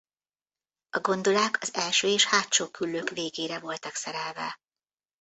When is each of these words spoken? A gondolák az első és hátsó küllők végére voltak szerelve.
A 0.89 0.99
gondolák 0.99 1.57
az 1.61 1.73
első 1.73 2.07
és 2.07 2.25
hátsó 2.25 2.67
küllők 2.69 3.09
végére 3.09 3.59
voltak 3.59 3.93
szerelve. 3.95 4.59